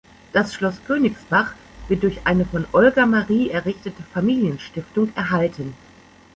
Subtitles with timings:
[0.33, 1.53] Das Schloss Königsbach
[1.87, 5.75] wird durch eine von Olga Marie errichtete Familienstiftung erhalten.